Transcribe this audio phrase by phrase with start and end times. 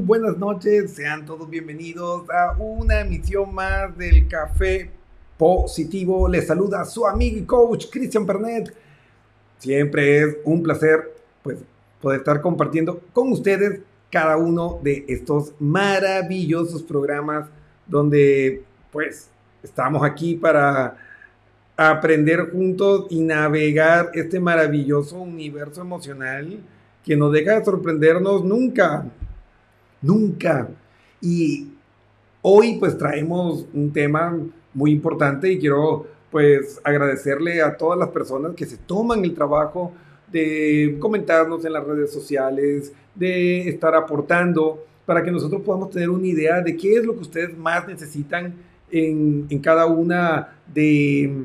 [0.00, 4.90] buenas noches, sean todos bienvenidos a una emisión más del Café
[5.36, 6.26] Positivo.
[6.26, 8.74] Les saluda su amigo y coach Cristian Pernet.
[9.58, 11.58] Siempre es un placer pues,
[12.00, 13.80] poder estar compartiendo con ustedes
[14.10, 17.48] cada uno de estos maravillosos programas
[17.86, 19.28] donde pues
[19.62, 20.96] estamos aquí para
[21.76, 26.60] aprender juntos y navegar este maravilloso universo emocional
[27.04, 29.04] que no deja de sorprendernos nunca,
[30.00, 30.68] nunca.
[31.20, 31.68] Y
[32.42, 34.36] hoy pues traemos un tema
[34.74, 39.92] muy importante y quiero pues agradecerle a todas las personas que se toman el trabajo
[40.30, 46.26] de comentarnos en las redes sociales, de estar aportando para que nosotros podamos tener una
[46.26, 48.54] idea de qué es lo que ustedes más necesitan
[48.90, 51.44] en, en cada una de,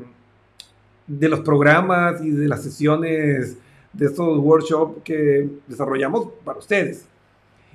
[1.06, 3.58] de los programas y de las sesiones
[3.92, 7.06] de estos workshops que desarrollamos para ustedes.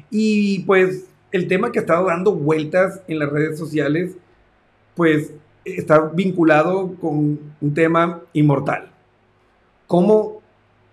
[0.10, 4.15] Y pues el tema que ha estado dando vueltas en las redes sociales,
[4.95, 5.33] pues
[5.65, 8.92] está vinculado con un tema inmortal.
[9.88, 10.42] Cómo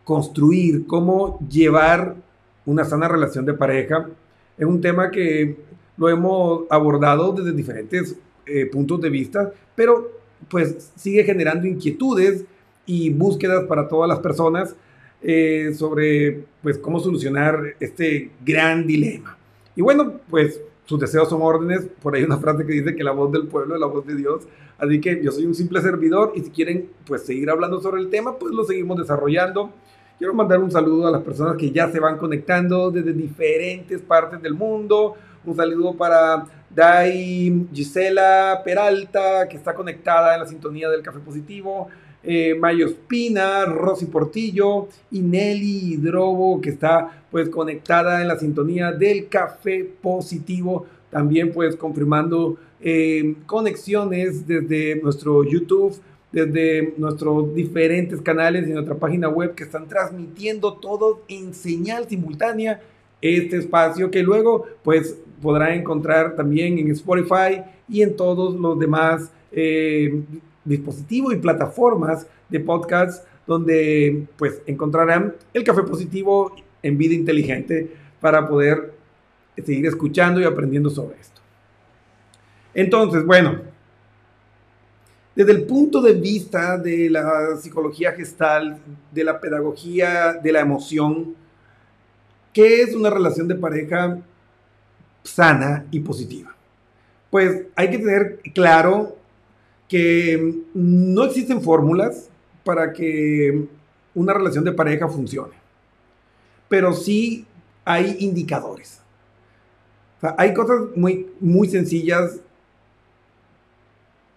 [0.05, 2.17] construir, cómo llevar
[2.67, 4.09] una sana relación de pareja.
[4.57, 5.57] Es un tema que
[5.97, 10.11] lo hemos abordado desde diferentes eh, puntos de vista, pero
[10.49, 12.45] pues sigue generando inquietudes
[12.87, 14.75] y búsquedas para todas las personas
[15.23, 19.37] eh, sobre pues, cómo solucionar este gran dilema.
[19.77, 21.89] Y bueno, pues sus deseos son órdenes.
[22.03, 24.17] Por ahí una frase que dice que la voz del pueblo es la voz de
[24.17, 24.49] Dios.
[24.79, 28.09] Así que yo soy un simple servidor y si quieren pues seguir hablando sobre el
[28.09, 29.71] tema, pues lo seguimos desarrollando.
[30.19, 34.41] Quiero mandar un saludo a las personas que ya se van conectando desde diferentes partes
[34.43, 35.15] del mundo.
[35.45, 41.89] Un saludo para Dai Gisela Peralta, que está conectada en la sintonía del Café Positivo
[42.23, 48.93] eh, Mayo Espina, Rosy Portillo y Nelly Hidrobo, que está pues conectada en la sintonía
[48.93, 55.97] del Café Positivo, también pues confirmando eh, conexiones desde nuestro YouTube,
[56.33, 62.81] desde nuestros diferentes canales y nuestra página web que están transmitiendo todo en señal simultánea
[63.21, 69.31] este espacio que luego pues podrá encontrar también en Spotify y en todos los demás
[69.53, 70.23] eh,
[70.65, 78.47] dispositivos y plataformas de podcast donde pues encontrarán el café positivo en vida inteligente para
[78.47, 78.95] poder
[79.57, 81.41] seguir escuchando y aprendiendo sobre esto.
[82.75, 83.61] Entonces, bueno,
[85.35, 88.79] desde el punto de vista de la psicología gestal,
[89.11, 91.35] de la pedagogía, de la emoción,
[92.53, 94.19] ¿qué es una relación de pareja
[95.23, 96.55] sana y positiva?
[97.31, 99.17] Pues hay que tener claro
[99.91, 102.31] que no existen fórmulas
[102.65, 103.67] para que
[104.15, 105.55] una relación de pareja funcione,
[106.69, 107.45] pero sí
[107.85, 109.01] hay indicadores.
[110.37, 112.39] hay cosas muy, muy sencillas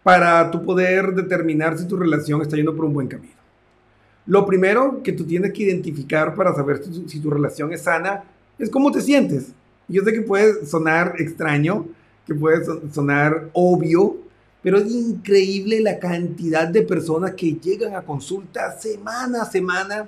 [0.02, 3.36] para tu poder determinar si tu relación está yendo por un buen camino.
[4.26, 8.24] Lo primero que tú tienes que identificar para saber si, si tu relación es sana
[8.58, 9.54] es cómo te sientes.
[9.88, 11.86] Yo sé que puede sonar extraño,
[12.26, 14.23] que puede sonar obvio,
[14.64, 20.08] pero es increíble la cantidad de personas que llegan a consulta semana a semana.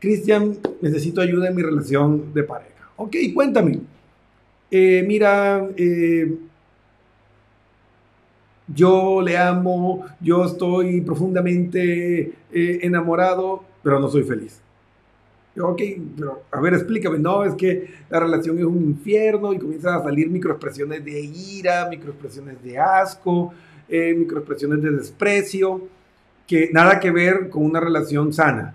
[0.00, 2.90] Cristian, necesito ayuda en mi relación de pareja.
[2.96, 3.80] Ok, cuéntame.
[4.70, 6.34] Eh, mira, eh,
[8.66, 14.62] yo le amo, yo estoy profundamente eh, enamorado, pero no soy feliz.
[15.58, 15.82] Ok,
[16.16, 17.18] pero a ver, explícame.
[17.18, 21.88] No, es que la relación es un infierno y comienzan a salir microexpresiones de ira,
[21.90, 23.52] microexpresiones de asco,
[23.88, 25.88] eh, microexpresiones de desprecio,
[26.46, 28.74] que nada que ver con una relación sana.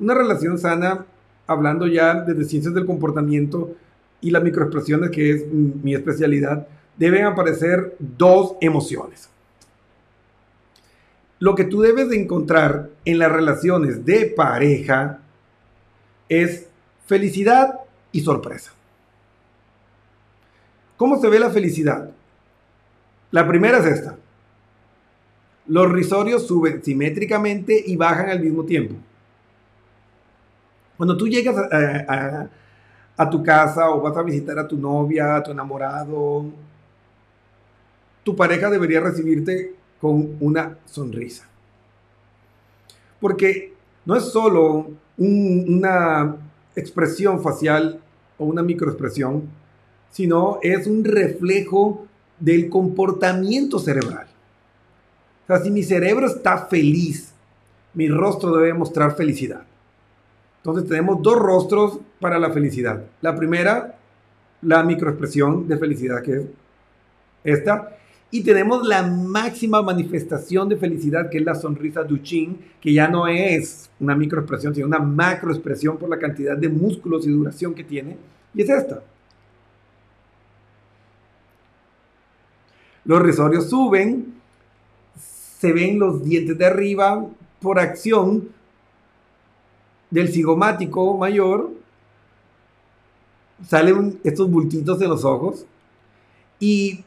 [0.00, 1.06] Una relación sana,
[1.46, 3.76] hablando ya desde ciencias del comportamiento
[4.20, 9.30] y las microexpresiones, que es mi especialidad, deben aparecer dos emociones.
[11.38, 15.20] Lo que tú debes de encontrar en las relaciones de pareja,
[16.28, 16.66] es
[17.06, 17.80] felicidad
[18.12, 18.72] y sorpresa.
[20.96, 22.10] ¿Cómo se ve la felicidad?
[23.30, 24.16] La primera es esta.
[25.66, 28.94] Los risorios suben simétricamente y bajan al mismo tiempo.
[30.96, 31.56] Cuando tú llegas
[33.18, 36.46] a, tu casa o vas a visitar a tu novia, a tu enamorado,
[38.22, 41.46] tu pareja debería recibirte con una sonrisa.
[43.20, 46.36] Porque no es solo una
[46.74, 48.00] expresión facial
[48.38, 49.44] o una microexpresión,
[50.10, 52.06] sino es un reflejo
[52.38, 54.26] del comportamiento cerebral.
[55.44, 57.32] O sea, si mi cerebro está feliz,
[57.94, 59.62] mi rostro debe mostrar felicidad.
[60.58, 63.04] Entonces tenemos dos rostros para la felicidad.
[63.20, 63.98] La primera,
[64.62, 66.46] la microexpresión de felicidad que es
[67.44, 67.96] esta.
[68.30, 73.28] Y tenemos la máxima manifestación de felicidad, que es la sonrisa Duchin, que ya no
[73.28, 78.16] es una microexpresión, sino una macroexpresión por la cantidad de músculos y duración que tiene.
[78.52, 79.02] Y es esta.
[83.04, 84.34] Los risorios suben,
[85.16, 87.24] se ven los dientes de arriba
[87.60, 88.48] por acción
[90.10, 91.70] del cigomático mayor,
[93.66, 95.66] salen estos bultitos de los ojos
[96.58, 97.04] y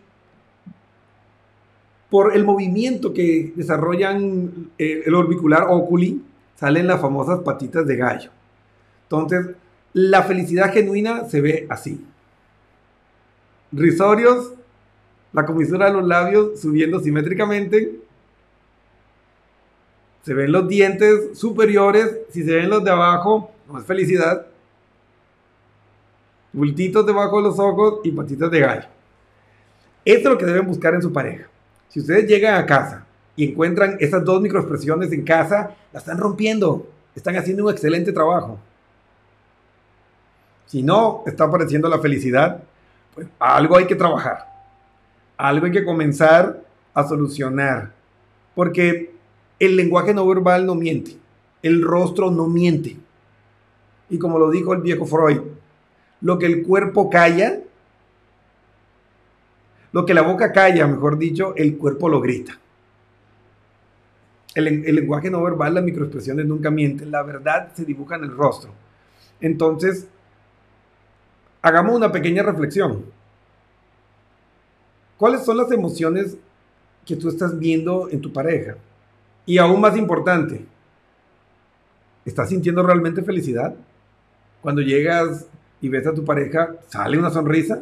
[2.09, 6.23] por el movimiento que desarrollan eh, el orbicular oculi,
[6.55, 8.31] salen las famosas patitas de gallo.
[9.03, 9.55] Entonces,
[9.93, 12.03] la felicidad genuina se ve así.
[13.71, 14.53] Risorios,
[15.31, 17.99] la comisura de los labios subiendo simétricamente.
[20.23, 22.17] Se ven los dientes superiores.
[22.31, 24.47] Si se ven los de abajo, no es felicidad.
[26.51, 28.87] Bultitos debajo de los ojos y patitas de gallo.
[30.03, 31.47] Esto es lo que deben buscar en su pareja.
[31.89, 33.05] Si ustedes llegan a casa
[33.35, 36.87] y encuentran esas dos microexpresiones en casa, la están rompiendo.
[37.15, 38.59] Están haciendo un excelente trabajo.
[40.67, 42.61] Si no está apareciendo la felicidad,
[43.15, 44.45] pues algo hay que trabajar.
[45.35, 46.61] Algo hay que comenzar
[46.93, 47.91] a solucionar.
[48.53, 49.11] Porque
[49.57, 51.17] el lenguaje no verbal no miente.
[51.63, 52.97] El rostro no miente.
[54.09, 55.41] Y como lo dijo el viejo Freud,
[56.21, 57.59] lo que el cuerpo calla,
[59.91, 62.57] lo que la boca calla, mejor dicho, el cuerpo lo grita.
[64.55, 67.11] El, lenguaje no verbal, las microexpresiones nunca mienten.
[67.11, 68.71] La verdad se dibuja en el rostro.
[69.39, 70.07] Entonces,
[71.61, 73.05] hagamos una pequeña reflexión.
[75.17, 76.37] ¿Cuáles son las emociones
[77.05, 78.75] que tú estás viendo en tu pareja?
[79.45, 80.65] Y aún más importante,
[82.25, 83.75] ¿estás sintiendo realmente felicidad?
[84.61, 85.47] Cuando llegas
[85.81, 87.81] y ves a tu pareja, ¿sale una sonrisa?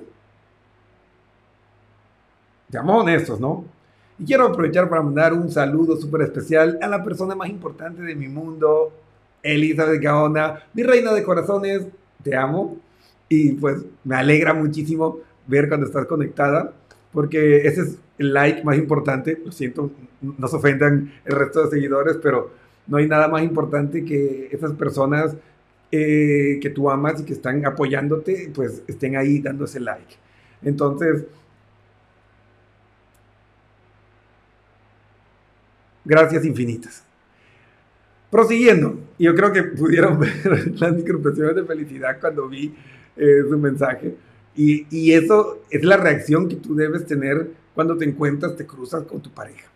[2.69, 3.65] Seamos honestos, ¿no?
[4.19, 8.15] Y quiero aprovechar para mandar un saludo súper especial a la persona más importante de
[8.15, 8.91] mi mundo,
[9.43, 11.83] Elizabeth Gaona, mi reina de corazones,
[12.23, 12.77] te amo.
[13.29, 16.73] Y pues me alegra muchísimo ver cuando estás conectada,
[17.11, 19.39] porque ese es el like más importante.
[19.43, 22.51] Lo siento, no se ofendan el resto de seguidores, pero
[22.87, 25.35] no hay nada más importante que esas personas
[25.91, 30.15] eh, que tú amas y que están apoyándote, pues estén ahí dando ese like.
[30.63, 31.25] Entonces,
[36.07, 37.03] gracias infinitas.
[38.31, 42.73] Prosiguiendo, yo creo que pudieron ver las microexpresiones de felicidad cuando vi
[43.15, 44.15] eh, su mensaje.
[44.55, 49.03] Y, y, eso es la reacción que tú debes tener cuando te encuentras, te cruzas
[49.03, 49.67] con tu pareja.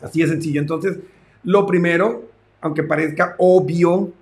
[0.00, 0.60] Así de sencillo.
[0.60, 0.98] Entonces,
[1.44, 2.28] lo primero,
[2.60, 4.12] aunque parezca obvio,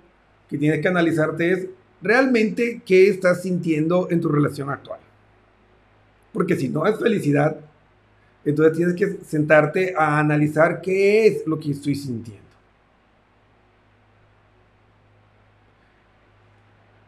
[0.47, 1.67] que tienes que analizarte es
[2.03, 4.99] realmente qué estás sintiendo en tu relación actual.
[6.31, 7.59] Porque si no es felicidad,
[8.45, 12.43] entonces tienes que sentarte a analizar qué es lo que estoy sintiendo.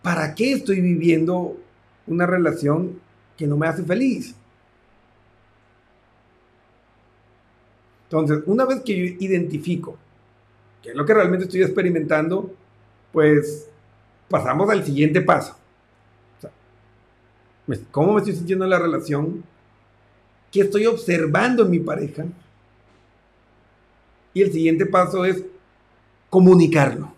[0.01, 1.57] ¿Para qué estoy viviendo
[2.07, 2.99] una relación
[3.37, 4.33] que no me hace feliz?
[8.05, 9.97] Entonces, una vez que yo identifico
[10.81, 12.51] qué es lo que realmente estoy experimentando,
[13.11, 13.69] pues
[14.29, 15.55] pasamos al siguiente paso.
[17.91, 19.43] ¿Cómo me estoy sintiendo en la relación?
[20.57, 22.25] ¿Qué estoy observando en mi pareja?
[24.33, 25.43] Y el siguiente paso es
[26.31, 27.13] comunicarlo.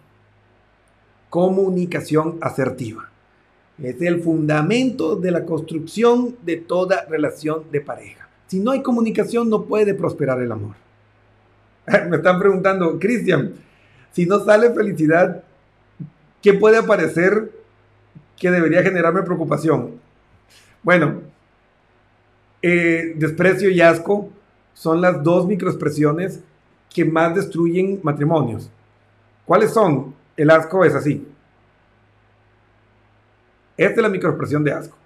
[1.29, 3.09] Comunicación asertiva.
[3.81, 8.27] Es el fundamento de la construcción de toda relación de pareja.
[8.47, 10.75] Si no hay comunicación, no puede prosperar el amor.
[12.09, 13.53] Me están preguntando, Cristian,
[14.11, 15.45] si no sale felicidad,
[16.41, 17.53] ¿qué puede aparecer
[18.35, 19.91] que debería generarme preocupación?
[20.83, 21.21] Bueno,
[22.61, 24.29] eh, desprecio y asco
[24.73, 26.41] son las dos microexpresiones
[26.93, 28.69] que más destruyen matrimonios.
[29.45, 30.13] ¿Cuáles son?
[30.35, 31.27] El asco es así.
[33.77, 34.97] Esta es la microexpresión de asco.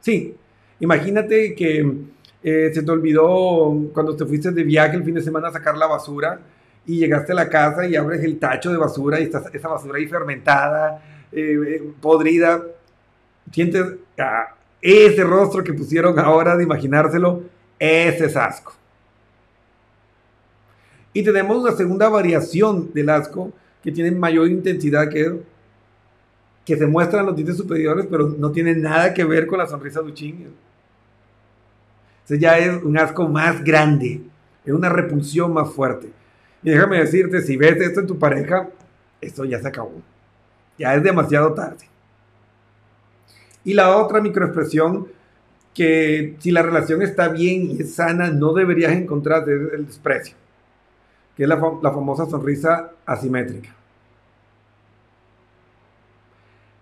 [0.00, 0.34] Sí,
[0.80, 1.94] imagínate que
[2.42, 5.76] eh, se te olvidó cuando te fuiste de viaje el fin de semana a sacar
[5.76, 6.40] la basura
[6.86, 9.98] y llegaste a la casa y abres el tacho de basura y está esa basura
[9.98, 11.02] ahí fermentada,
[11.32, 12.62] eh, podrida.
[13.52, 13.84] Sientes
[14.18, 17.42] ah, ese rostro que pusieron ahora de imaginárselo,
[17.78, 18.72] ese es asco.
[21.12, 25.40] Y tenemos una segunda variación del asco que tiene mayor intensidad que
[26.64, 30.02] que se muestran los dientes superiores, pero no tiene nada que ver con la sonrisa
[30.02, 30.54] de Uchín.
[32.24, 34.22] Ese ya es un asco más grande,
[34.64, 36.12] es una repulsión más fuerte.
[36.62, 38.68] Y déjame decirte, si ves esto en tu pareja,
[39.20, 40.00] esto ya se acabó.
[40.78, 41.89] Ya es demasiado tarde.
[43.64, 45.08] Y la otra microexpresión
[45.74, 50.34] que si la relación está bien y es sana, no deberías encontrar el desprecio,
[51.36, 53.74] que es la, la famosa sonrisa asimétrica.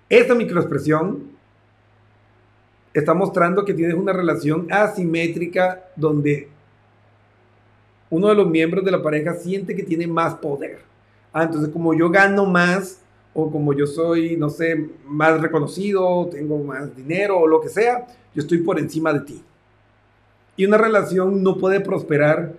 [0.08, 1.38] Esta microexpresión
[2.94, 6.48] está mostrando que tienes una relación asimétrica donde
[8.10, 10.80] uno de los miembros de la pareja siente que tiene más poder.
[11.32, 13.00] Ah, entonces como yo gano más
[13.34, 18.06] o como yo soy, no sé, más reconocido, tengo más dinero o lo que sea,
[18.34, 19.42] yo estoy por encima de ti.
[20.56, 22.54] Y una relación no puede prosperar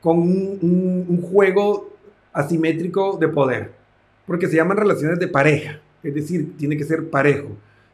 [0.00, 1.90] con un, juego
[2.32, 3.72] asimétrico de poder,
[4.26, 7.48] porque se llaman relaciones de pareja, es decir, tiene que ser parejo.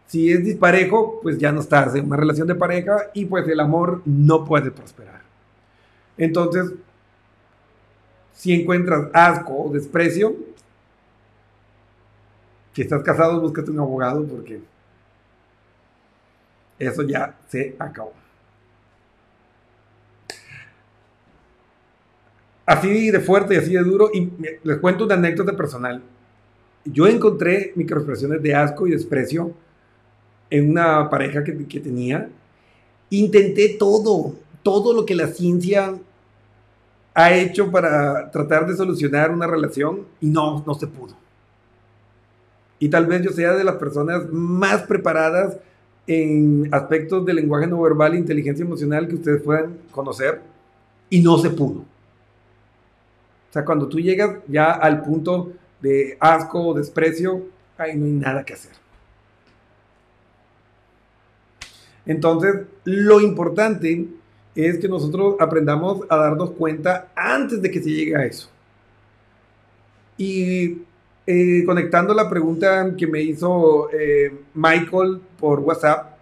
[0.06, 3.58] Si es disparejo, pues ya no estás en una relación de pareja y pues el
[3.58, 5.22] amor no puede prosperar.
[6.18, 6.72] Entonces,
[8.32, 10.36] si encuentras asco o desprecio,
[12.74, 14.60] si estás casado, búscate un abogado porque
[16.78, 18.12] eso ya se acabó.
[22.66, 24.32] Así de fuerte y así de duro, y
[24.64, 26.02] les cuento una anécdota personal.
[26.84, 29.52] Yo encontré microexpresiones de asco y desprecio
[30.50, 32.28] en una pareja que, que tenía.
[33.10, 35.94] Intenté todo, todo lo que la ciencia
[37.14, 41.23] ha hecho para tratar de solucionar una relación y no, no se pudo.
[42.84, 45.56] Y tal vez yo sea de las personas más preparadas
[46.06, 50.42] en aspectos de lenguaje no verbal e inteligencia emocional que ustedes puedan conocer
[51.08, 51.78] y no se pudo.
[51.78, 57.46] O sea, cuando tú llegas ya al punto de asco o desprecio,
[57.78, 58.72] ahí no hay nada que hacer.
[62.04, 64.08] Entonces, lo importante
[64.54, 68.50] es que nosotros aprendamos a darnos cuenta antes de que se llegue a eso.
[70.18, 70.82] Y
[71.26, 76.14] eh, conectando la pregunta que me hizo eh, Michael por WhatsApp,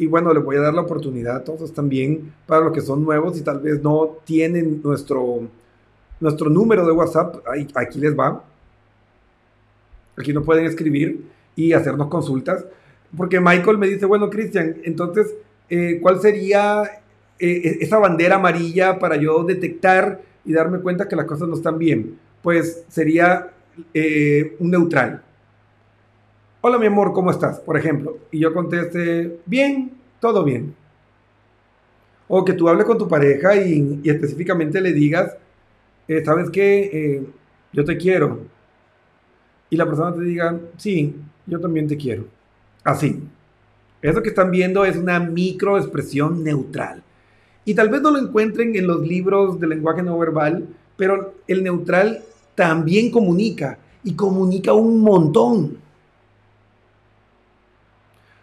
[0.00, 3.04] y bueno, le voy a dar la oportunidad a todos también para los que son
[3.04, 5.42] nuevos y tal vez no tienen nuestro,
[6.18, 7.36] nuestro número de WhatsApp,
[7.74, 8.42] aquí les va.
[10.16, 12.64] Aquí no pueden escribir y hacernos consultas.
[13.14, 15.34] Porque Michael me dice, bueno, Cristian, entonces,
[15.68, 16.84] eh, ¿cuál sería
[17.38, 21.76] eh, esa bandera amarilla para yo detectar y darme cuenta que las cosas no están
[21.76, 22.18] bien?
[22.42, 23.50] Pues sería
[23.94, 25.22] eh, un neutral.
[26.60, 27.60] Hola mi amor, ¿cómo estás?
[27.60, 28.18] Por ejemplo.
[28.30, 30.74] Y yo conteste, bien, todo bien.
[32.28, 35.36] O que tú hables con tu pareja y, específicamente le digas,
[36.06, 37.24] eh, ¿sabes qué?
[37.72, 38.40] yo te quiero.
[39.70, 41.14] Y la persona te diga, sí,
[41.46, 42.26] yo también te quiero.
[42.84, 43.22] Así.
[44.02, 47.02] Eso que están viendo es una microexpresión neutral.
[47.64, 50.66] Y tal vez no lo encuentren en los libros de lenguaje no verbal,
[50.96, 52.24] pero el neutral
[52.60, 55.78] también comunica y comunica un montón.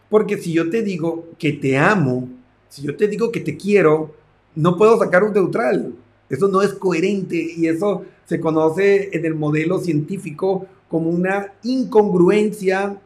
[0.10, 2.28] Porque si yo te digo que te amo,
[2.68, 4.16] si yo te digo que te quiero,
[4.56, 5.94] no puedo sacar un neutral.
[6.32, 12.98] Eso no es coherente y eso se conoce en el modelo científico como una incongruencia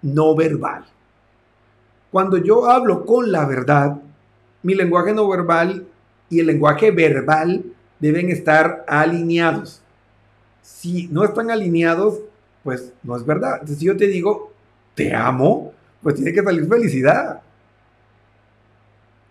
[0.00, 0.86] no verbal.
[2.10, 4.00] Cuando yo hablo con la verdad,
[4.62, 5.86] mi lenguaje no verbal
[6.30, 7.66] y el lenguaje verbal
[8.00, 9.83] deben estar alineados.
[10.64, 12.20] Si no están alineados,
[12.62, 13.60] pues no es verdad.
[13.66, 14.50] Si yo te digo,
[14.94, 17.42] te amo, pues tiene que salir felicidad.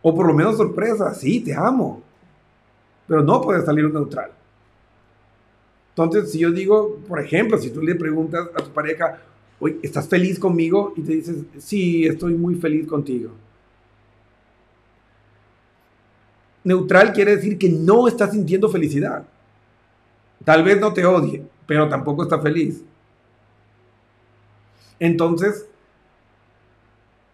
[0.03, 2.03] O por lo menos sorpresa, sí, te amo.
[3.07, 4.29] Pero no puede salir neutral.
[5.89, 9.19] Entonces, si yo digo, por ejemplo, si tú le preguntas a tu pareja,
[9.59, 10.93] oye, ¿estás feliz conmigo?
[10.95, 13.31] Y te dices, sí, estoy muy feliz contigo.
[16.63, 19.25] Neutral quiere decir que no está sintiendo felicidad.
[20.43, 22.83] Tal vez no te odie, pero tampoco está feliz.
[24.99, 25.67] Entonces,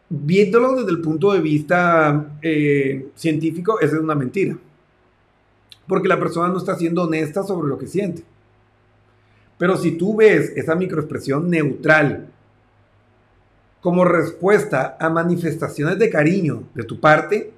[0.10, 4.58] viéndolo desde el punto de vista eh, científico, esa es una mentira.
[5.88, 8.24] Porque la persona no está siendo honesta sobre lo que siente.
[9.58, 12.30] Pero si tú ves esa microexpresión neutral
[13.82, 17.52] como respuesta a manifestaciones de cariño de tu parte,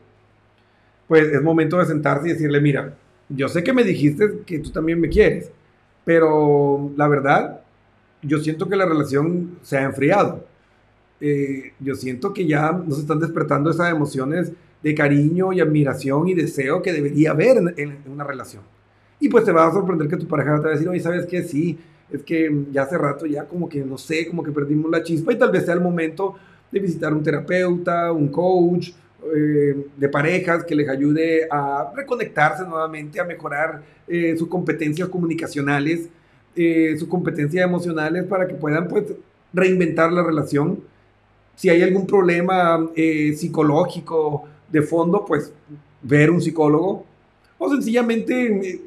[1.07, 2.95] pues es momento de sentarse y decirle, mira,
[3.35, 5.51] yo sé que me dijiste que tú también me quieres,
[6.05, 7.61] pero la verdad,
[8.21, 10.45] yo siento que la relación se ha enfriado.
[11.19, 16.33] Eh, yo siento que ya nos están despertando esas emociones de cariño y admiración y
[16.33, 18.63] deseo que debería haber en, una relación.
[19.19, 21.27] Y pues te va a sorprender que tu pareja te va a decir, oye, ¿sabes
[21.27, 21.43] qué?
[21.43, 21.77] Sí,
[22.09, 25.31] es que ya hace rato ya como que, no sé, como que perdimos la chispa
[25.31, 26.35] y tal vez sea el momento
[26.71, 28.91] de visitar un terapeuta, un coach,
[29.35, 36.09] eh, de parejas que les ayude a reconectarse nuevamente, a mejorar eh, sus competencias comunicacionales,
[36.55, 39.05] eh, sus competencias emocionales para que puedan pues
[39.53, 40.83] reinventar la relación
[41.55, 45.53] Si hay algún problema eh, psicológico de fondo, pues
[46.01, 47.05] ver un psicólogo.
[47.57, 48.81] O sencillamente eh,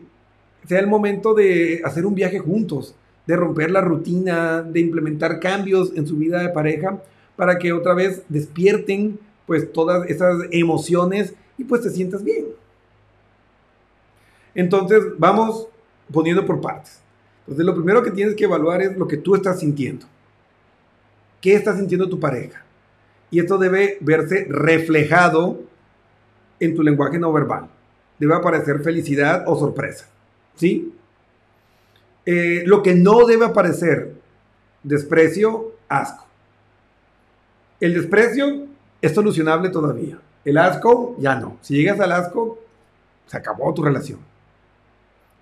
[0.66, 2.94] sea el momento de hacer un viaje juntos,
[3.26, 7.02] de romper la rutina, de implementar cambios en su vida de pareja
[7.36, 12.46] para que otra vez despierten pues todas esas emociones y pues te sientas bien.
[14.54, 15.68] Entonces vamos
[16.12, 17.00] poniendo por partes.
[17.40, 20.06] Entonces lo primero que tienes que evaluar es lo que tú estás sintiendo.
[21.40, 22.64] ¿Qué está sintiendo tu pareja?
[23.30, 25.60] Y esto debe verse reflejado
[26.60, 27.68] en tu lenguaje no verbal.
[28.18, 30.08] Debe aparecer felicidad o sorpresa.
[30.54, 30.94] ¿Sí?
[32.24, 34.14] Eh, lo que no debe aparecer,
[34.82, 36.26] desprecio, asco.
[37.80, 38.66] El desprecio
[39.04, 40.18] es solucionable todavía.
[40.44, 41.58] El asco, ya no.
[41.60, 42.58] Si llegas al asco,
[43.26, 44.18] se acabó tu relación.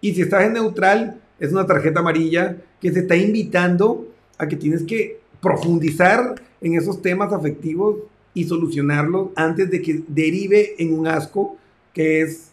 [0.00, 4.56] Y si estás en neutral, es una tarjeta amarilla que se está invitando a que
[4.56, 7.98] tienes que profundizar en esos temas afectivos
[8.34, 11.56] y solucionarlos antes de que derive en un asco
[11.94, 12.50] que es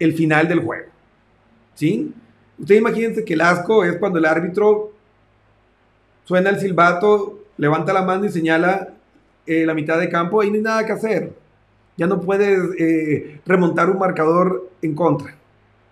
[0.00, 0.90] el final del juego.
[1.74, 2.12] ¿Sí?
[2.58, 4.92] Ustedes imagínense que el asco es cuando el árbitro
[6.24, 8.95] suena el silbato, levanta la mano y señala
[9.46, 11.32] eh, la mitad de campo y no hay nada que hacer.
[11.96, 15.34] Ya no puedes eh, remontar un marcador en contra.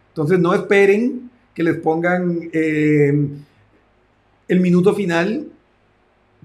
[0.08, 3.28] Entonces no esperen que les pongan eh,
[4.48, 5.48] el minuto final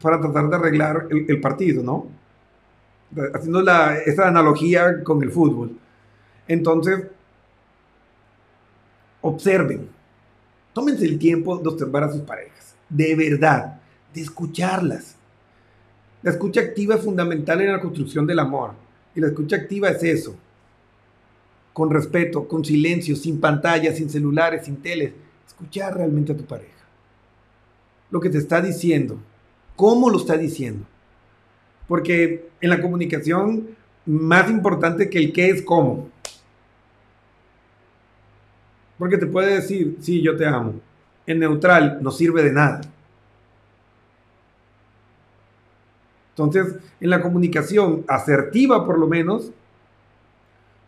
[0.01, 2.07] para tratar de arreglar el, partido, ¿no?
[3.33, 5.77] Haciendo la, esa analogía con el fútbol.
[6.47, 7.05] Entonces,
[9.21, 9.89] observen,
[10.73, 13.79] tómense el tiempo de observar a sus parejas, de verdad,
[14.13, 15.15] de escucharlas.
[16.21, 18.71] La escucha activa es fundamental en la construcción del amor.
[19.15, 20.35] Y la escucha activa es eso.
[21.73, 25.13] Con respeto, con silencio, sin pantallas, sin celulares, sin teles.
[25.47, 26.73] Escuchar realmente a tu pareja.
[28.11, 29.19] Lo que te está diciendo.
[29.75, 30.85] ¿Cómo lo está diciendo?
[31.87, 33.69] Porque en la comunicación,
[34.05, 36.09] más importante que el qué es cómo.
[38.97, 40.75] Porque te puede decir, sí, yo te amo.
[41.25, 42.81] En neutral no sirve de nada.
[46.39, 49.51] Entonces, en la comunicación asertiva, por lo menos,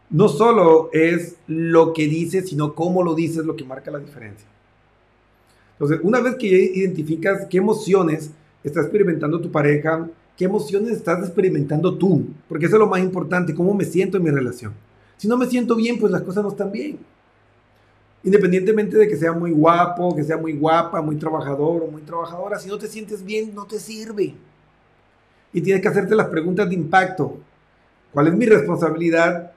[0.10, 4.48] no solo es lo que dices, sino cómo lo dices lo que marca la diferencia.
[5.74, 8.32] Entonces, una vez que identificas qué emociones
[8.64, 13.54] está experimentando tu pareja, qué emociones estás experimentando tú, porque eso es lo más importante,
[13.54, 14.74] cómo me siento en mi relación.
[15.18, 16.98] Si no me siento bien, pues las cosas no están bien.
[18.24, 22.60] Independientemente de que sea muy guapo, que sea muy guapa, muy trabajador o muy trabajadora,
[22.60, 24.36] si no te sientes bien, no te sirve
[25.54, 27.38] y tienes que hacerte las preguntas de impacto.
[28.12, 29.52] ¿Cuál es mi responsabilidad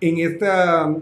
[0.00, 0.94] en esta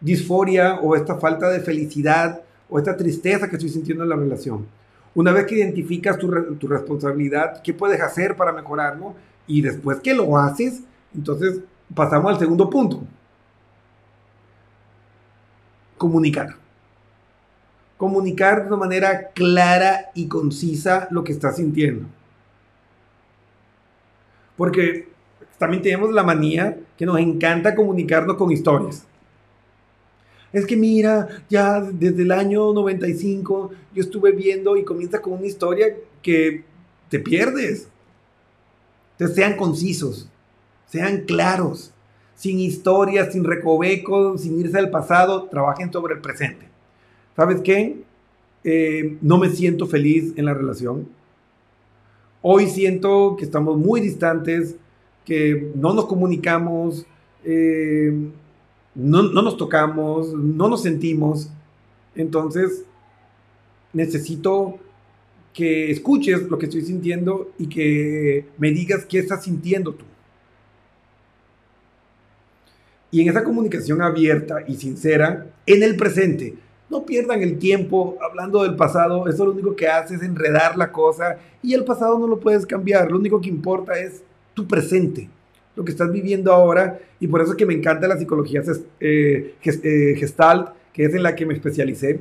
[0.00, 4.66] disforia o esta falta de felicidad o esta tristeza que estoy sintiendo en la relación?
[5.14, 9.14] Una vez que identificas tu, tu responsabilidad, ¿qué puedes hacer para mejorarlo?
[9.46, 10.82] Y después que lo haces,
[11.14, 11.60] entonces
[11.94, 13.02] pasamos al segundo punto.
[15.98, 16.54] Comunicar.
[17.96, 22.06] Comunicar de una manera clara y concisa lo que estás sintiendo.
[24.60, 25.08] Porque
[25.56, 29.06] también tenemos la manía que nos encanta comunicarnos con historias.
[30.52, 35.46] Es que mira, ya desde el año 95 yo estuve viendo y comienza con una
[35.46, 36.62] historia que
[37.08, 37.88] te pierdes.
[39.12, 40.28] Entonces sean concisos,
[40.90, 41.94] sean claros,
[42.34, 46.68] sin historias, sin recovecos, sin irse al pasado, trabajen sobre el presente.
[47.34, 48.02] ¿Sabes qué?
[48.64, 51.08] Eh, no me siento feliz en la relación
[52.42, 54.76] Hoy siento que estamos muy distantes,
[55.26, 57.06] que no nos comunicamos,
[57.44, 58.12] eh,
[58.94, 61.50] no, no nos tocamos, no nos sentimos.
[62.14, 62.84] Entonces,
[63.92, 64.78] necesito
[65.52, 70.04] que escuches lo que estoy sintiendo y que me digas qué estás sintiendo tú.
[73.10, 76.54] Y en esa comunicación abierta y sincera, en el presente,
[76.90, 80.90] no pierdan el tiempo hablando del pasado, eso lo único que hace es enredar la
[80.90, 84.22] cosa y el pasado no lo puedes cambiar, lo único que importa es
[84.54, 85.28] tu presente,
[85.76, 88.62] lo que estás viviendo ahora y por eso es que me encanta la psicología
[88.98, 92.20] eh, eh, gestalt, que es en la que me especialicé,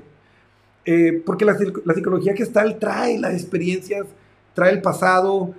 [0.85, 4.05] eh, porque la, la psicología gestalt trae las experiencias,
[4.53, 5.55] trae el pasado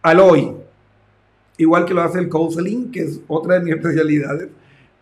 [0.00, 0.52] al hoy,
[1.58, 4.48] igual que lo hace el counseling, que es otra de mis especialidades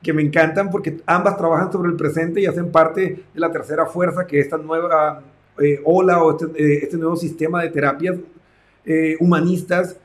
[0.04, 3.86] que me encantan porque ambas trabajan sobre el presente y hacen parte de la tercera
[3.86, 5.22] fuerza que esta nueva
[5.58, 8.16] eh, ola o este, eh, este, nuevo sistema de terapias
[8.84, 9.96] eh, humanistas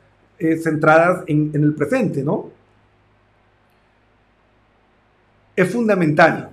[0.63, 2.49] centradas en, en el presente, ¿no?
[5.53, 6.49] Es fundamental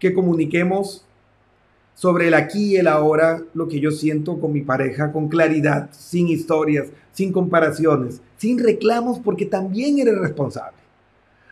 [0.00, 1.06] que comuniquemos
[1.94, 5.90] sobre el aquí y el ahora, lo que yo siento con mi pareja, con claridad,
[5.92, 10.77] sin historias, sin comparaciones, sin reclamos, porque también eres responsable.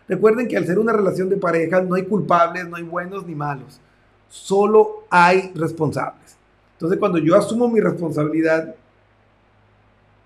[0.08, 3.34] Recuerden que al ser una relación de pareja no hay culpables, no hay buenos ni
[3.34, 3.80] malos,
[4.28, 6.36] solo hay responsables.
[6.74, 8.74] Entonces cuando yo asumo mi responsabilidad,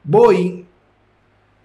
[0.04, 0.66] voy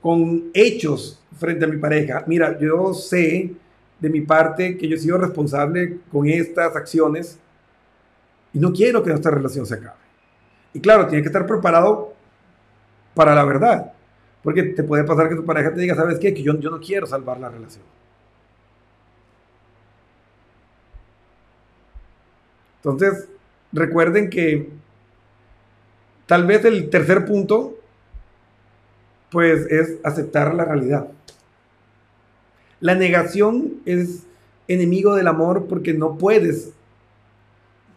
[0.01, 2.23] con hechos frente a mi pareja.
[2.28, 3.54] Mira, yo sé
[3.99, 7.39] de mi parte que yo he sido responsable con estas acciones
[8.54, 10.06] y no quiero que nuestra relación se acabe.
[10.73, 12.13] Y claro, tiene que estar preparado
[13.13, 13.93] para la verdad.
[14.43, 16.34] Porque te puede pasar que tu pareja te diga, ¿sabes qué?
[16.34, 17.84] Que yo, yo no quiero salvar la relación.
[22.86, 23.28] Entonces,
[23.74, 24.69] recuerden que
[26.28, 27.80] tal vez el tercer punto,
[29.32, 31.08] pues es aceptar la realidad.
[32.80, 34.28] La negación es
[34.67, 36.74] enemigo del amor porque no puedes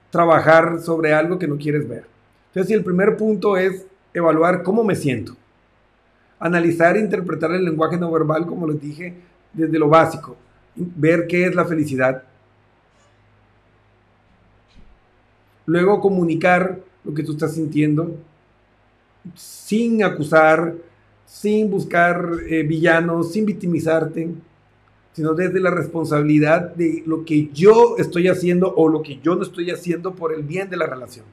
[0.08, 2.06] trabajar sobre algo que no quieres ver.
[2.46, 5.36] Entonces, el primer punto es evaluar cómo me siento,
[6.38, 9.16] analizar e interpretar el lenguaje no verbal, como les dije,
[9.52, 10.34] desde lo básico,
[10.74, 12.22] ver qué es la felicidad.
[15.68, 18.16] Luego comunicar lo que tú estás sintiendo
[19.36, 20.74] sin acusar,
[21.24, 24.30] sin buscar eh, villanos, sin victimizarte
[25.18, 29.42] sino desde la responsabilidad de lo que yo estoy haciendo o lo que yo no
[29.42, 31.26] estoy haciendo por el bien de la relación.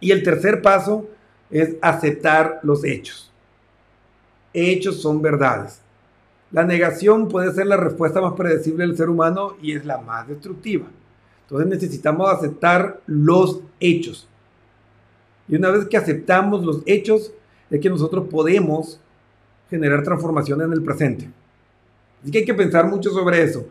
[0.00, 1.08] Y el tercer paso
[1.52, 3.30] es aceptar los hechos.
[4.52, 5.83] Hechos son verdades.
[6.54, 10.28] La negación puede ser la respuesta más predecible del ser humano y es la más
[10.28, 10.86] destructiva.
[11.42, 14.28] Entonces necesitamos aceptar los hechos.
[15.48, 17.32] Y una vez que aceptamos los hechos,
[17.70, 19.00] es que nosotros podemos
[19.68, 21.28] generar transformación en el presente.
[22.22, 23.66] Así que hay que pensar mucho sobre eso.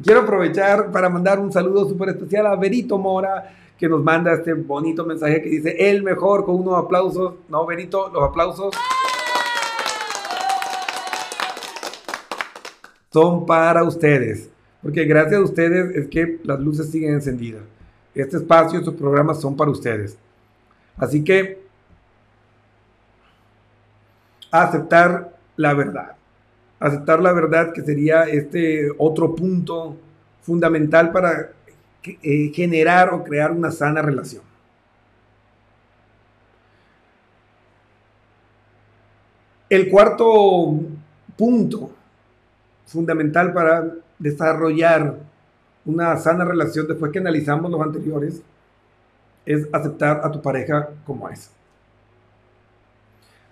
[0.00, 4.52] Quiero aprovechar para mandar un saludo súper especial a Berito Mora, que nos manda este
[4.52, 7.34] bonito mensaje que dice, el mejor, con unos aplausos.
[7.48, 8.76] No, Berito, los aplausos.
[13.12, 14.50] Son para ustedes,
[14.82, 17.62] porque gracias a ustedes es que las luces siguen encendidas.
[18.14, 20.18] Este espacio, estos programas son para ustedes.
[20.96, 21.62] Así que
[24.50, 26.16] aceptar la verdad.
[26.80, 29.96] Aceptar la verdad que sería este otro punto
[30.42, 31.52] fundamental para
[32.04, 34.42] eh, generar o crear una sana relación.
[39.68, 40.80] El cuarto
[41.36, 41.90] punto
[42.88, 45.18] fundamental para desarrollar
[45.84, 48.42] una sana relación después que analizamos los anteriores
[49.46, 51.50] es aceptar a tu pareja como es.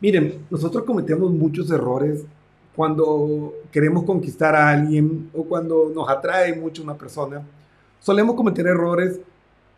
[0.00, 2.24] Miren, nosotros cometemos muchos errores
[2.74, 7.42] cuando queremos conquistar a alguien o cuando nos atrae mucho una persona.
[8.00, 9.18] Solemos cometer errores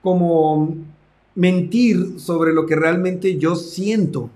[0.03, 0.75] como
[1.37, 4.29] mentir sobre lo que realmente yo siento.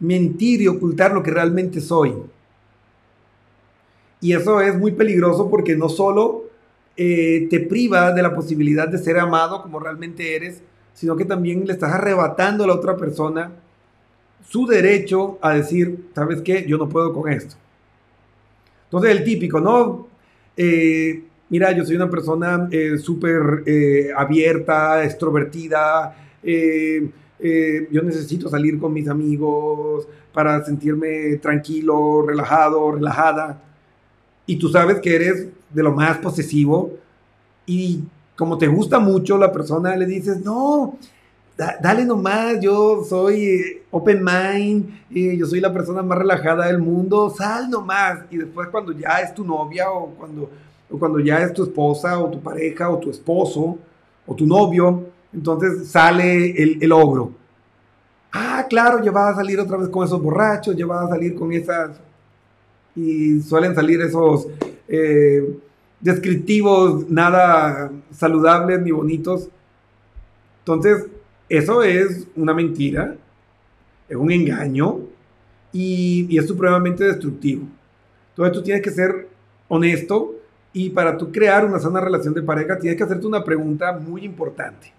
[0.00, 2.14] Mentir y ocultar lo que realmente soy.
[4.20, 6.44] Y eso es muy peligroso porque no solo
[6.96, 10.62] eh, te priva de la posibilidad de ser amado como realmente eres,
[10.94, 13.52] sino que también le estás arrebatando a la otra persona
[14.48, 16.64] su derecho a decir, ¿sabes qué?
[16.66, 17.56] Yo no puedo con esto.
[18.84, 20.06] Entonces el típico, ¿no?
[20.56, 28.92] Eh, mira, yo soy una persona eh, súper eh, abierta, extrovertida, yo necesito salir con
[28.92, 33.62] mis amigos para sentirme tranquilo, relajado, relajada.
[34.46, 36.92] Y tú sabes que eres de lo más posesivo
[37.66, 38.04] y
[38.36, 40.98] como te gusta mucho la persona, le dices, no,
[41.56, 46.78] dale nomás, yo soy eh, open mind, y yo soy la persona más relajada del
[46.78, 48.20] mundo, sal nomás.
[48.30, 50.50] Y después cuando ya es tu novia o cuando,
[50.98, 53.78] cuando ya es tu esposa o tu pareja o tu esposo
[54.26, 57.32] o tu novio, entonces sale el, el ogro.
[58.32, 61.34] Ah, claro, ya vas a salir otra vez con esos borrachos, ya vas a salir
[61.36, 61.90] con esas...
[62.96, 64.48] Y suelen salir esos...
[64.88, 65.42] Eh,
[66.04, 69.48] descriptivos, nada saludables ni bonitos.
[70.60, 71.06] Entonces,
[71.48, 73.16] eso es una mentira,
[74.06, 75.00] es un engaño
[75.72, 77.66] y, es supremamente destructivo.
[78.30, 79.28] Entonces, tú tienes que ser
[79.66, 80.34] honesto
[80.74, 84.24] y para tú crear una sana relación de pareja, tienes que hacerte una pregunta muy
[84.26, 84.92] importante.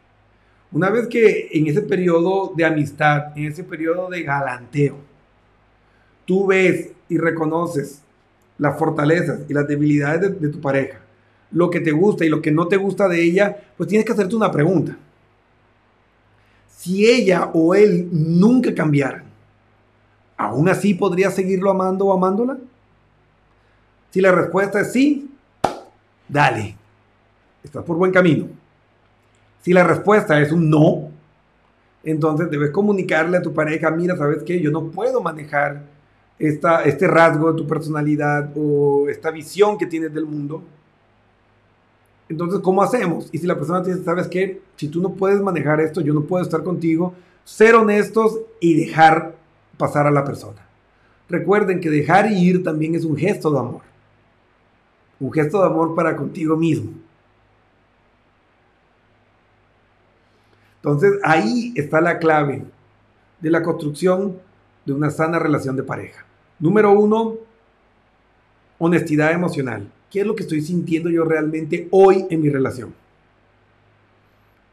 [0.71, 4.97] Una vez que en ese periodo de amistad, en ese periodo de galanteo,
[6.26, 8.02] tú ves y reconoces
[8.58, 11.00] las fortalezas y las debilidades de, tu pareja,
[11.52, 14.14] lo que te gusta y lo que no te gusta de ella, pues tienes que
[14.14, 14.98] hacerte una pregunta.
[16.70, 19.24] Si ella o él nunca cambiaran,
[20.38, 22.58] ¿aún así podrías seguirlo amando o amándola?
[24.12, 25.30] Si la respuesta es sí,
[26.28, 26.76] dale,
[27.64, 28.48] estás por buen camino.
[29.62, 31.10] Si la respuesta es un no,
[32.04, 34.62] entonces debes comunicarle a tu pareja, mira, ¿sabes qué?
[34.62, 35.94] Yo no puedo manejar
[36.38, 40.63] esta, este rasgo de tu personalidad o esta visión que tienes del mundo.
[42.28, 43.30] Entonces, ¿cómo hacemos?
[43.32, 44.62] Y si la persona te dice, ¿sabes qué?
[44.76, 49.36] Si tú no puedes manejar esto, yo no puedo estar contigo, ser honestos y dejar
[49.78, 50.65] pasar a la persona.
[51.30, 53.82] Recuerden que dejar ir también es un gesto de amor.
[55.19, 56.91] Un gesto de amor para contigo mismo.
[60.78, 62.63] Entonces ahí está la clave
[63.41, 64.38] de la construcción
[64.86, 66.26] de una sana relación de pareja.
[66.60, 67.36] Número uno,
[68.78, 69.91] honestidad emocional.
[70.10, 72.93] ¿Qué es lo que estoy sintiendo yo realmente hoy en mi relación?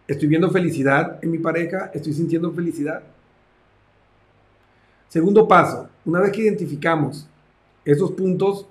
[0.07, 1.90] ¿Estoy viendo felicidad en mi pareja?
[1.94, 3.03] ¿Estoy sintiendo felicidad?
[5.09, 7.29] Segundo paso, una vez que identificamos
[7.85, 8.66] esos puntos,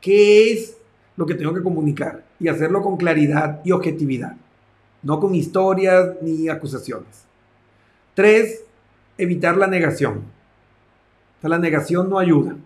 [0.00, 0.76] ¿qué es
[1.16, 2.24] lo que tengo que comunicar?
[2.40, 4.36] Y hacerlo con claridad y objetividad,
[5.02, 7.24] no con historias ni acusaciones.
[8.14, 8.63] Tres,
[9.18, 10.22] evitar la negación.
[11.42, 12.56] la negación no ayuda.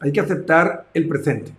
[0.00, 1.52] Hay que aceptar el presente.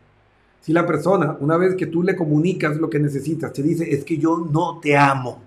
[0.61, 4.03] Si la persona, una vez que tú le comunicas lo que necesitas, te dice, es
[4.03, 5.41] que yo no te amo,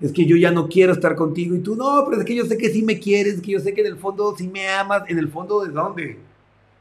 [0.00, 2.44] es que yo ya no quiero estar contigo, y tú, no, pero es que yo
[2.44, 5.04] sé que sí me quieres, que yo sé que en el fondo sí me amas,
[5.08, 6.18] en el fondo de dónde?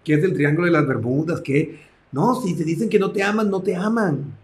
[0.03, 1.39] ¿Qué es el triángulo de las Bermudas?
[1.39, 1.79] ¿Qué?
[2.11, 4.35] No, si te dicen que no te aman, no te aman.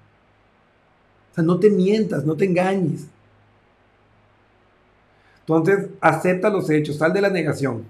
[1.32, 3.08] O sea, no te mientas, no te engañes.
[5.48, 7.86] Entonces, acepta los hechos, sal de la negación.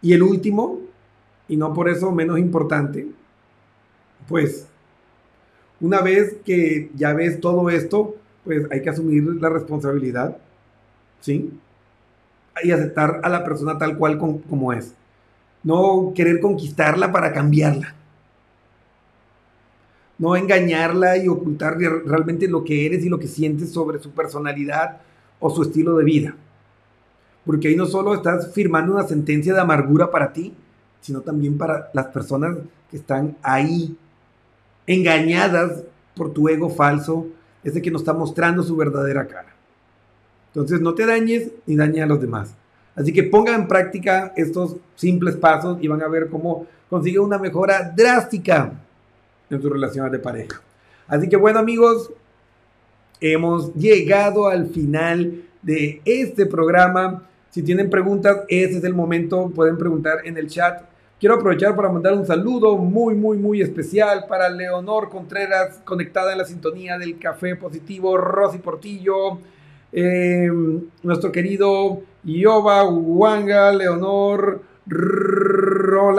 [0.00, 0.78] Y el último,
[1.46, 3.06] y no por eso menos importante,
[4.26, 4.66] pues
[5.78, 10.38] una vez que ya ves todo esto, pues hay que asumir la responsabilidad,
[11.20, 11.52] ¿sí?
[12.64, 14.94] Y aceptar a la persona tal cual como es.
[15.62, 17.94] No querer conquistarla para cambiarla.
[20.22, 25.00] No engañarla y ocultar realmente lo que eres y lo que sientes sobre su personalidad
[25.40, 26.36] o su estilo de vida.
[27.44, 30.54] Porque ahí no solo estás firmando una sentencia de amargura para ti,
[31.00, 32.56] sino también para las personas
[32.88, 33.96] que están ahí
[34.86, 35.82] engañadas
[36.14, 37.26] por tu ego falso,
[37.64, 39.52] ese que nos está mostrando su verdadera cara.
[40.50, 42.54] Entonces no te dañes ni dañes a los demás.
[42.94, 47.38] Así que ponga en práctica estos simples pasos y van a ver cómo consigue una
[47.38, 48.72] mejora drástica
[49.54, 50.60] en tus relaciones de pareja.
[51.06, 52.10] Así que bueno amigos,
[53.20, 57.28] hemos llegado al final de este programa.
[57.50, 60.82] Si tienen preguntas, ese es el momento, pueden preguntar en el chat
[61.22, 66.38] Quiero aprovechar para mandar un saludo muy, muy, muy especial para Leonor Contreras, conectada en
[66.38, 69.38] la sintonía del Café Positivo, Rosy Portillo,
[69.92, 76.16] em, nuestro querido Yoba Huanga, Leonor Rolando,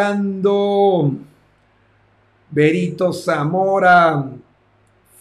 [2.53, 4.29] Berito Zamora,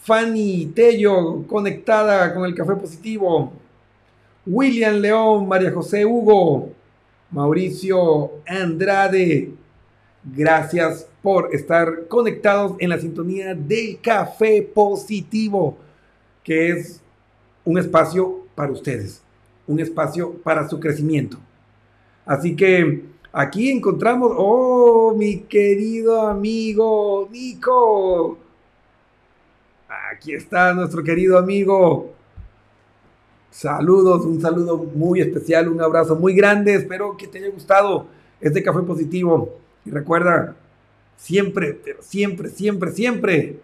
[0.03, 3.53] Fanny Tello, conectada con el Café Positivo,
[4.45, 6.69] William León, María José Hugo,
[7.31, 9.51] Mauricio Andrade,
[10.23, 15.77] Gracias por estar conectados en la sintonía del Café Positivo,
[16.43, 17.01] que es
[17.65, 19.21] un espacio para ustedes,
[19.67, 21.39] un espacio para su crecimiento.
[22.25, 28.37] Así que aquí encontramos, oh, mi querido amigo Nico.
[30.11, 32.13] Aquí está nuestro querido amigo.
[33.49, 36.75] Saludos, un saludo muy especial, un abrazo muy grande.
[36.75, 38.07] Espero que te haya gustado
[38.39, 39.57] este café positivo.
[39.85, 40.55] Y recuerda,
[41.17, 43.59] siempre, pero siempre, siempre, siempre,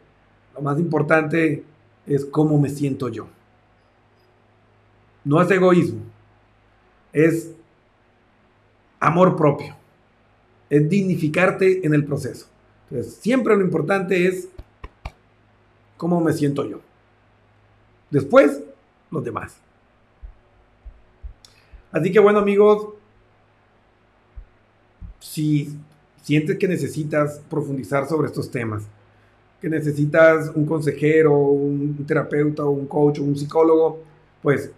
[0.56, 1.64] lo más importante
[2.06, 3.28] es cómo me siento yo.
[5.24, 6.02] No es egoísmo,
[7.14, 7.52] es
[9.00, 9.76] amor propio,
[10.70, 12.48] es dignificarte en el proceso.
[12.90, 14.50] Entonces, siempre lo importante es
[15.98, 16.80] cómo me siento yo.
[18.10, 18.62] Después,
[19.12, 19.58] los demás.
[21.92, 22.90] Así que bueno amigos,
[25.20, 25.76] si
[26.22, 28.84] sientes que necesitas profundizar sobre estos temas,
[29.60, 34.00] que necesitas un consejero, un terapeuta, un coach un psicólogo,
[34.42, 34.72] pues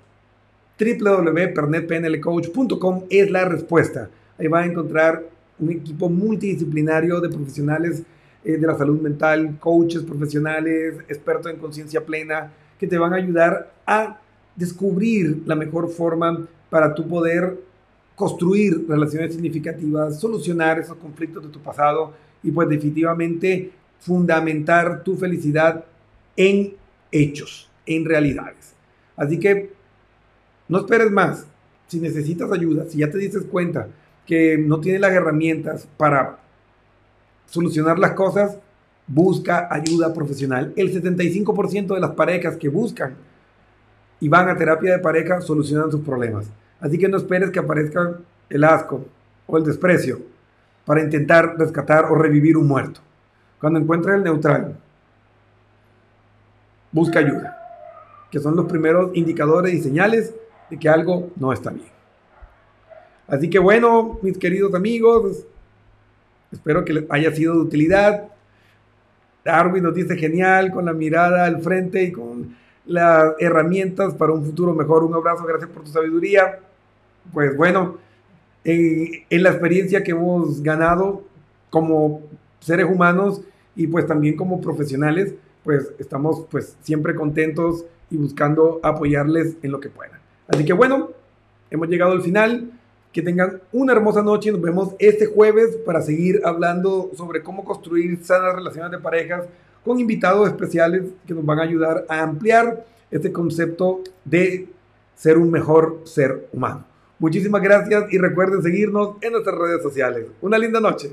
[0.81, 4.09] www.pernetpnlcoach.com es la respuesta.
[4.37, 5.23] Ahí va a encontrar
[5.59, 8.01] un equipo multidisciplinario de profesionales
[8.43, 13.17] eh, de la salud mental, coaches profesionales, expertos en conciencia plena, que te van a
[13.17, 14.19] ayudar a
[14.55, 17.59] descubrir la mejor forma para tu poder
[18.15, 22.13] construir relaciones significativas, solucionar esos conflictos de tu pasado
[22.43, 25.85] y pues definitivamente fundamentar tu felicidad
[26.35, 26.73] en
[27.11, 28.73] hechos, en realidades.
[29.15, 29.80] Así que
[30.71, 31.45] no esperes más.
[31.87, 33.89] Si necesitas ayuda, si ya te dices cuenta
[34.25, 36.39] que no tienes las herramientas para
[37.45, 38.57] solucionar las cosas,
[39.05, 40.71] busca ayuda profesional.
[40.77, 43.15] El 75% de las parejas que buscan
[44.21, 46.49] y van a terapia de pareja solucionan sus problemas.
[46.79, 48.19] Así que no esperes que aparezca
[48.49, 49.05] el asco
[49.47, 50.21] o el desprecio
[50.85, 53.01] para intentar rescatar o revivir un muerto.
[53.59, 54.77] Cuando encuentres el neutral,
[56.93, 57.57] busca ayuda,
[58.31, 60.33] que son los primeros indicadores y señales
[60.71, 61.91] de que algo no está bien.
[63.27, 65.45] Así que bueno, mis queridos amigos,
[66.51, 68.29] espero que les haya sido de utilidad.
[69.43, 72.55] Darwin nos dice genial, con la mirada al frente y con
[72.85, 75.03] las herramientas para un futuro mejor.
[75.03, 76.59] Un abrazo, gracias por tu sabiduría.
[77.33, 77.97] Pues bueno,
[78.63, 81.23] en, la experiencia que hemos ganado
[81.69, 82.21] como
[82.61, 83.41] seres humanos
[83.75, 89.79] y pues también como profesionales, pues estamos pues siempre contentos y buscando apoyarles en lo
[89.81, 90.20] que puedan.
[90.51, 91.11] Así que bueno,
[91.69, 92.71] hemos llegado al final.
[93.13, 94.53] Que tengan una hermosa noche.
[94.53, 99.47] Nos vemos este jueves para seguir hablando sobre cómo construir sanas relaciones de parejas
[99.83, 104.69] con invitados especiales que nos van a ayudar a ampliar este concepto de
[105.13, 106.85] ser un mejor ser humano.
[107.19, 110.27] Muchísimas gracias y recuerden seguirnos en nuestras redes sociales.
[110.41, 111.11] Una linda noche.